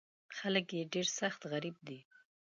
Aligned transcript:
خلک 0.37 0.67
یې 0.77 0.83
ډېر 0.93 1.07
سخت 1.19 1.41
غریب 1.51 1.77
دي. 1.87 1.99